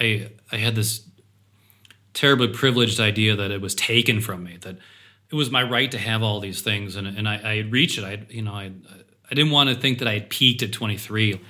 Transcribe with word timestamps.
I 0.00 0.30
I 0.52 0.56
had 0.56 0.74
this 0.74 1.08
terribly 2.14 2.48
privileged 2.48 2.98
idea 2.98 3.36
that 3.36 3.50
it 3.50 3.60
was 3.60 3.74
taken 3.74 4.20
from 4.20 4.42
me 4.44 4.56
that 4.62 4.78
it 5.30 5.34
was 5.34 5.50
my 5.50 5.62
right 5.62 5.90
to 5.90 5.98
have 5.98 6.22
all 6.22 6.40
these 6.40 6.62
things 6.62 6.96
and 6.96 7.06
and 7.06 7.28
I, 7.28 7.34
I 7.52 7.56
had 7.56 7.72
reached 7.72 7.98
it. 7.98 8.04
I 8.04 8.24
you 8.30 8.42
know 8.42 8.52
I 8.52 8.72
I 9.30 9.34
didn't 9.34 9.50
want 9.52 9.68
to 9.70 9.74
think 9.76 9.98
that 9.98 10.08
I 10.08 10.12
had 10.14 10.30
peaked 10.30 10.62
at 10.62 10.72
23. 10.72 11.40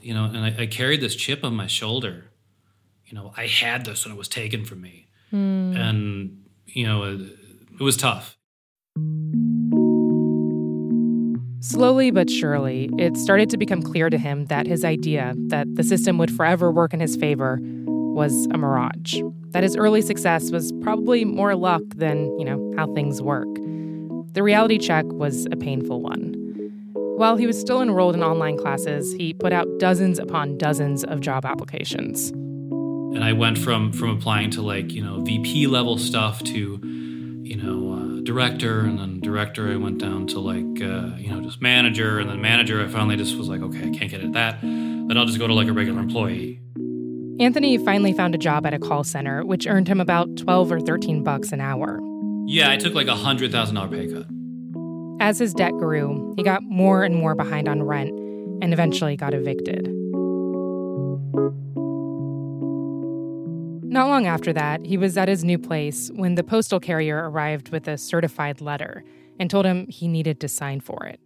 You 0.00 0.14
know, 0.14 0.24
and 0.24 0.38
I, 0.38 0.54
I 0.62 0.66
carried 0.66 1.00
this 1.00 1.16
chip 1.16 1.42
on 1.44 1.54
my 1.56 1.66
shoulder. 1.66 2.26
You 3.06 3.14
know, 3.14 3.32
I 3.36 3.46
had 3.46 3.84
this 3.84 4.04
and 4.04 4.14
it 4.14 4.18
was 4.18 4.28
taken 4.28 4.64
from 4.64 4.80
me, 4.80 5.06
Hmm. 5.30 5.74
and 5.76 6.44
you 6.66 6.86
know, 6.86 7.02
it, 7.04 7.20
it 7.80 7.82
was 7.82 7.96
tough. 7.96 8.35
Slowly 11.76 12.10
but 12.10 12.30
surely, 12.30 12.88
it 12.96 13.18
started 13.18 13.50
to 13.50 13.58
become 13.58 13.82
clear 13.82 14.08
to 14.08 14.16
him 14.16 14.46
that 14.46 14.66
his 14.66 14.82
idea 14.82 15.34
that 15.48 15.66
the 15.74 15.84
system 15.84 16.16
would 16.16 16.34
forever 16.34 16.72
work 16.72 16.94
in 16.94 17.00
his 17.00 17.16
favor 17.16 17.58
was 17.60 18.48
a 18.50 18.56
mirage. 18.56 19.20
That 19.50 19.62
his 19.62 19.76
early 19.76 20.00
success 20.00 20.50
was 20.50 20.72
probably 20.80 21.26
more 21.26 21.54
luck 21.54 21.82
than, 21.94 22.34
you 22.38 22.46
know, 22.46 22.72
how 22.78 22.90
things 22.94 23.20
work. 23.20 23.54
The 24.32 24.42
reality 24.42 24.78
check 24.78 25.04
was 25.08 25.46
a 25.52 25.56
painful 25.56 26.00
one. 26.00 26.32
While 27.18 27.36
he 27.36 27.46
was 27.46 27.60
still 27.60 27.82
enrolled 27.82 28.14
in 28.14 28.22
online 28.22 28.56
classes, 28.56 29.12
he 29.12 29.34
put 29.34 29.52
out 29.52 29.68
dozens 29.78 30.18
upon 30.18 30.56
dozens 30.56 31.04
of 31.04 31.20
job 31.20 31.44
applications. 31.44 32.30
And 32.30 33.22
I 33.22 33.34
went 33.34 33.58
from 33.58 33.92
from 33.92 34.16
applying 34.16 34.50
to 34.52 34.62
like 34.62 34.92
you 34.92 35.04
know 35.04 35.20
VP 35.20 35.66
level 35.66 35.98
stuff 35.98 36.42
to 36.44 36.80
you 37.42 37.56
know 37.56 37.92
uh, 37.92 38.05
director, 38.26 38.80
and 38.80 38.98
then 38.98 39.20
director 39.20 39.72
I 39.72 39.76
went 39.76 39.98
down 39.98 40.26
to 40.28 40.40
like 40.40 40.82
uh, 40.82 41.16
you 41.16 41.30
know 41.30 41.40
just 41.40 41.62
manager, 41.62 42.18
and 42.18 42.28
then 42.28 42.40
manager 42.40 42.84
I 42.84 42.88
finally 42.88 43.16
just 43.16 43.36
was 43.36 43.48
like 43.48 43.62
okay 43.62 43.88
I 43.88 43.90
can't 43.90 44.10
get 44.10 44.22
at 44.22 44.32
that, 44.32 44.60
then 44.60 45.16
I'll 45.16 45.24
just 45.24 45.38
go 45.38 45.46
to 45.46 45.54
like 45.54 45.68
a 45.68 45.72
regular 45.72 46.00
employee. 46.00 46.60
Anthony 47.38 47.76
finally 47.78 48.12
found 48.12 48.34
a 48.34 48.38
job 48.38 48.66
at 48.66 48.72
a 48.74 48.78
call 48.78 49.04
center, 49.04 49.44
which 49.44 49.66
earned 49.66 49.88
him 49.88 50.00
about 50.00 50.36
12 50.36 50.72
or 50.72 50.80
13 50.80 51.22
bucks 51.22 51.52
an 51.52 51.60
hour. 51.60 52.00
Yeah, 52.46 52.70
I 52.70 52.76
took 52.76 52.94
like 52.94 53.08
a 53.08 53.14
hundred 53.14 53.52
thousand 53.52 53.74
dollar 53.74 53.88
pay 53.88 54.06
cut. 54.12 54.26
As 55.20 55.38
his 55.38 55.54
debt 55.54 55.72
grew, 55.72 56.34
he 56.36 56.42
got 56.42 56.62
more 56.62 57.02
and 57.02 57.14
more 57.14 57.34
behind 57.34 57.68
on 57.68 57.82
rent 57.82 58.10
and 58.62 58.72
eventually 58.72 59.16
got 59.16 59.34
evicted. 59.34 59.86
Not 63.96 64.08
long 64.08 64.26
after 64.26 64.52
that, 64.52 64.84
he 64.84 64.98
was 64.98 65.16
at 65.16 65.26
his 65.26 65.42
new 65.42 65.58
place 65.58 66.10
when 66.14 66.34
the 66.34 66.44
postal 66.44 66.78
carrier 66.78 67.30
arrived 67.30 67.70
with 67.70 67.88
a 67.88 67.96
certified 67.96 68.60
letter 68.60 69.02
and 69.40 69.48
told 69.48 69.64
him 69.64 69.86
he 69.88 70.06
needed 70.06 70.38
to 70.40 70.48
sign 70.48 70.80
for 70.80 71.06
it. 71.06 71.18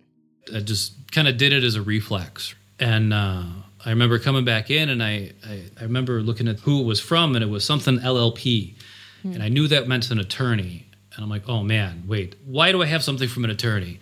I 0.55 0.61
just 0.61 1.11
kind 1.11 1.27
of 1.27 1.37
did 1.37 1.53
it 1.53 1.65
as 1.65 1.75
a 1.75 1.83
reflex. 1.83 2.55
And 2.79 3.13
uh, 3.13 3.43
I 3.85 3.91
remember 3.91 4.21
coming 4.21 4.45
back 4.45 4.71
in 4.71 4.89
and 4.89 5.03
I, 5.03 5.33
I, 5.45 5.65
I 5.81 5.83
remember 5.83 6.23
looking 6.23 6.47
at 6.47 6.61
who 6.61 6.83
it 6.83 6.85
was 6.85 7.01
from 7.01 7.35
and 7.35 7.43
it 7.43 7.49
was 7.49 7.65
something 7.65 7.99
LLP. 7.99 8.77
And 9.25 9.43
I 9.43 9.49
knew 9.49 9.67
that 9.67 9.89
meant 9.89 10.09
an 10.13 10.21
attorney. 10.21 10.87
And 11.17 11.25
I'm 11.25 11.29
like, 11.29 11.49
oh 11.49 11.65
man, 11.65 12.05
wait, 12.07 12.37
why 12.45 12.71
do 12.71 12.85
I 12.85 12.87
have 12.87 13.03
something 13.03 13.29
from 13.29 13.43
an 13.43 13.51
attorney? 13.51 13.99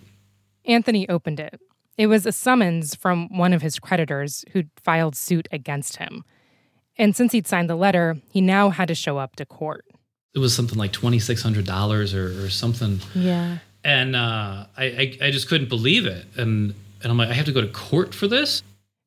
Anthony 0.65 1.09
opened 1.09 1.39
it. 1.39 1.59
It 1.97 2.05
was 2.05 2.27
a 2.27 2.31
summons 2.31 2.93
from 2.93 3.35
one 3.35 3.51
of 3.51 3.63
his 3.63 3.79
creditors 3.79 4.45
who'd 4.51 4.69
filed 4.83 5.15
suit 5.15 5.47
against 5.51 5.97
him. 5.97 6.23
And 6.97 7.15
since 7.15 7.31
he'd 7.31 7.47
signed 7.47 7.69
the 7.69 7.75
letter, 7.75 8.17
he 8.31 8.41
now 8.41 8.69
had 8.69 8.87
to 8.89 8.95
show 8.95 9.17
up 9.17 9.35
to 9.37 9.45
court. 9.45 9.85
It 10.33 10.39
was 10.39 10.55
something 10.55 10.77
like 10.77 10.93
$2,600 10.93 12.13
or, 12.13 12.45
or 12.45 12.49
something. 12.49 12.99
Yeah. 13.15 13.59
And 13.83 14.15
uh, 14.15 14.65
I, 14.77 14.83
I, 14.83 15.17
I 15.23 15.31
just 15.31 15.47
couldn't 15.47 15.69
believe 15.69 16.05
it. 16.05 16.25
And, 16.35 16.73
and 17.01 17.11
I'm 17.11 17.17
like, 17.17 17.29
I 17.29 17.33
have 17.33 17.45
to 17.45 17.51
go 17.51 17.61
to 17.61 17.67
court 17.67 18.13
for 18.13 18.27
this? 18.27 18.61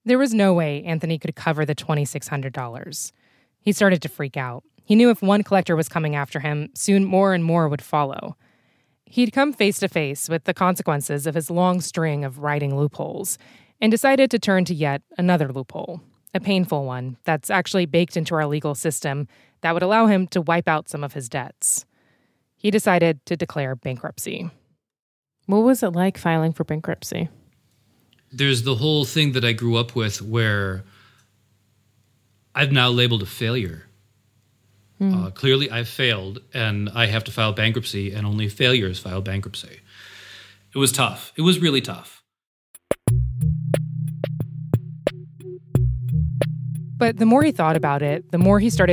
There 0.05 0.19
was 0.19 0.35
no 0.35 0.53
way 0.53 0.83
Anthony 0.83 1.19
could 1.19 1.37
cover 1.37 1.65
the 1.65 1.75
$2,600. 1.75 3.13
He 3.61 3.73
started 3.73 4.03
to 4.03 4.09
freak 4.09 4.37
out. 4.37 4.65
He 4.85 4.97
knew 4.97 5.11
if 5.11 5.23
one 5.23 5.45
collector 5.45 5.77
was 5.77 5.89
coming 5.89 6.17
after 6.17 6.41
him, 6.41 6.71
soon 6.75 7.05
more 7.05 7.35
and 7.35 7.45
more 7.45 7.69
would 7.69 7.83
follow. 7.83 8.37
He'd 9.07 9.33
come 9.33 9.53
face 9.53 9.79
to 9.81 9.89
face 9.89 10.29
with 10.29 10.45
the 10.45 10.55
consequences 10.55 11.27
of 11.27 11.35
his 11.35 11.51
long 11.51 11.81
string 11.81 12.25
of 12.25 12.39
writing 12.39 12.77
loopholes 12.77 13.39
and 13.81 13.93
decided 13.93 14.31
to 14.31 14.39
turn 14.39 14.65
to 14.65 14.75
yet 14.75 15.03
another 15.19 15.53
loophole, 15.53 16.01
a 16.35 16.41
painful 16.41 16.85
one 16.85 17.17
that's 17.25 17.51
actually 17.51 17.87
baked 17.87 18.17
into 18.17 18.35
our 18.35 18.47
legal 18.47 18.75
system 18.75 19.29
that 19.61 19.75
would 19.75 19.83
allow 19.83 20.07
him 20.07 20.27
to 20.29 20.41
wipe 20.41 20.69
out 20.69 20.89
some 20.89 21.05
of 21.05 21.13
his 21.13 21.29
debts. 21.29 21.85
He 22.57 22.71
decided 22.71 23.25
to 23.27 23.37
declare 23.37 23.75
bankruptcy. 23.75 24.51
What 25.47 25.59
was 25.59 25.83
it 25.83 25.91
like 25.91 26.17
filing 26.17 26.53
for 26.53 26.65
bankruptcy? 26.65 27.29
There's 28.31 28.63
the 28.63 28.77
whole 28.77 29.05
thing 29.05 29.33
that 29.33 29.45
I 29.45 29.53
grew 29.53 29.77
up 29.77 29.95
with 29.95 30.23
where 30.23 30.85
I've 32.55 32.73
now 32.73 32.89
labeled 32.89 33.23
a 33.23 33.27
failure. 33.27 33.89
Uh, 35.01 35.31
clearly, 35.31 35.69
I've 35.69 35.89
failed, 35.89 36.39
and 36.55 36.89
I 36.95 37.07
have 37.07 37.25
to 37.25 37.33
file 37.33 37.53
bankruptcy, 37.53 38.13
and 38.13 38.25
only 38.25 38.49
failures 38.49 39.01
file 39.01 39.21
bankruptcy. 39.21 39.81
It 40.73 40.79
was 40.79 40.93
tough. 40.93 41.33
It 41.35 41.43
was 41.43 41.59
really 41.59 41.81
tough. 41.81 42.22
But 47.03 47.17
the 47.17 47.27
more 47.27 47.43
he 47.43 47.51
thought 47.51 47.75
about 47.75 48.01
it, 48.03 48.31
the 48.31 48.39
more 48.39 48.61
he 48.61 48.71
started 48.71 48.91